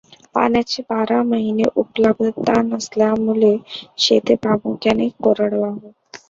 [0.35, 3.55] पाण्याची बारा महिने उपलब्धतता नसल्यामुळे
[3.99, 5.91] शेती प्रामुख्याने कोरडवाहू.